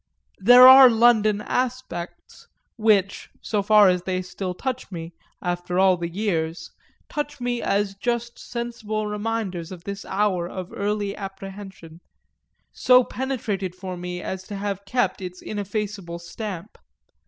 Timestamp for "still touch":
4.23-4.91